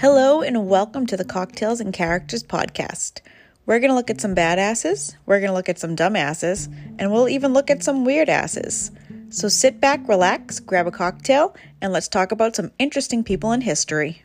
[0.00, 3.20] Hello, and welcome to the Cocktails and Characters podcast.
[3.66, 7.12] We're going to look at some badasses, we're going to look at some dumbasses, and
[7.12, 8.90] we'll even look at some weird asses.
[9.28, 13.60] So sit back, relax, grab a cocktail, and let's talk about some interesting people in
[13.60, 14.24] history.